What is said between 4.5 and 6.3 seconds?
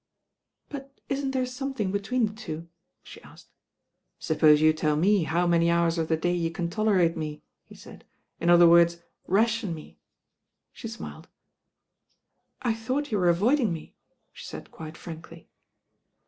you tell me how many hours of the